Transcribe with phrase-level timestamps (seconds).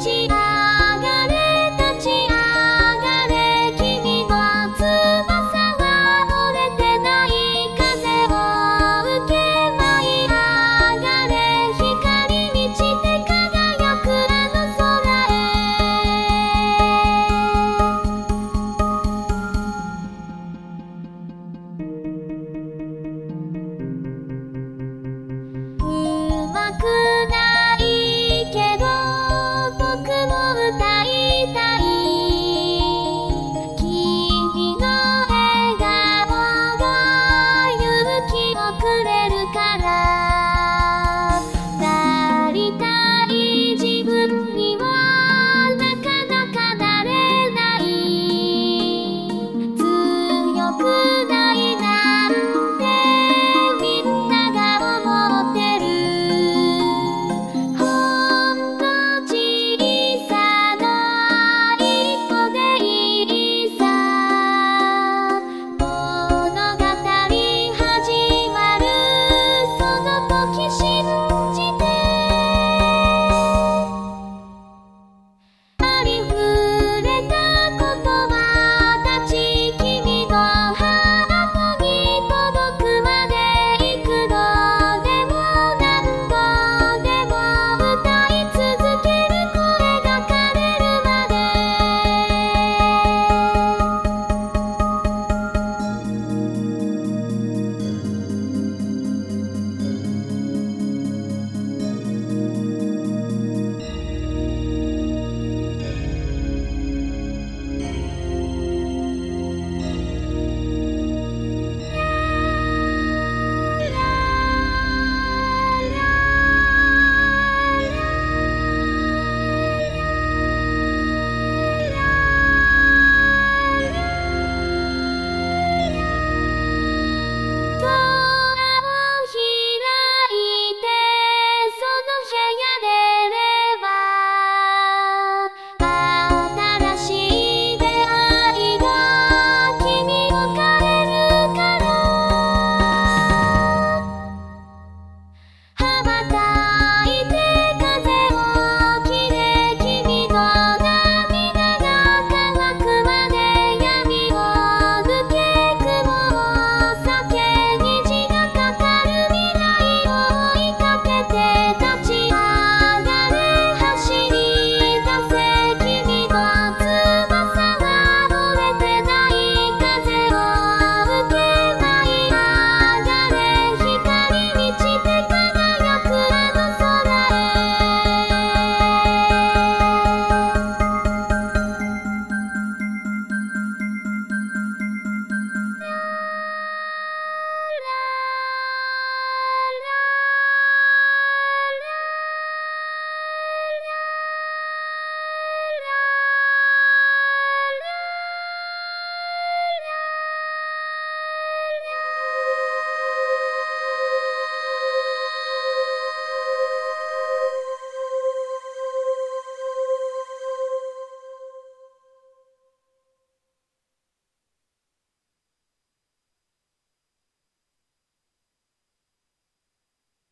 [0.00, 0.39] 立ち